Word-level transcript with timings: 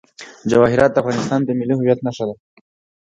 جواهرات 0.51 0.91
د 0.93 0.97
افغانستان 1.01 1.39
د 1.43 1.49
ملي 1.59 1.73
هویت 1.77 1.99
نښه 2.05 2.25
ده. 2.29 2.35